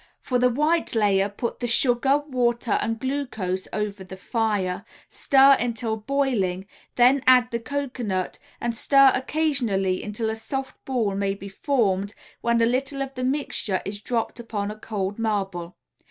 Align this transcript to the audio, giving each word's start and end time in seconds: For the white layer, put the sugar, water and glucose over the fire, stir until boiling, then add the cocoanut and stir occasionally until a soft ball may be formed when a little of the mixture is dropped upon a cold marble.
For 0.19 0.39
the 0.39 0.49
white 0.49 0.95
layer, 0.95 1.29
put 1.29 1.59
the 1.59 1.67
sugar, 1.67 2.23
water 2.27 2.71
and 2.81 2.99
glucose 2.99 3.67
over 3.71 4.03
the 4.03 4.17
fire, 4.17 4.83
stir 5.09 5.51
until 5.59 5.95
boiling, 5.95 6.65
then 6.95 7.21
add 7.27 7.51
the 7.51 7.59
cocoanut 7.59 8.39
and 8.59 8.73
stir 8.73 9.11
occasionally 9.13 10.01
until 10.01 10.31
a 10.31 10.35
soft 10.35 10.83
ball 10.85 11.13
may 11.13 11.35
be 11.35 11.49
formed 11.49 12.15
when 12.41 12.59
a 12.63 12.65
little 12.65 13.03
of 13.03 13.13
the 13.13 13.23
mixture 13.23 13.83
is 13.85 14.01
dropped 14.01 14.39
upon 14.39 14.71
a 14.71 14.75
cold 14.79 15.19
marble. 15.19 15.75